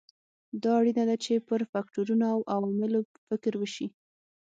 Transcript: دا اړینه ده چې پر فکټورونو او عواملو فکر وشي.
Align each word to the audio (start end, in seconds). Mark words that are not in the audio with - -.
دا 0.63 0.71
اړینه 0.79 1.03
ده 1.09 1.15
چې 1.23 1.45
پر 1.47 1.61
فکټورونو 1.71 2.25
او 2.33 2.39
عواملو 2.53 2.99
فکر 3.27 3.53
وشي. 3.57 3.87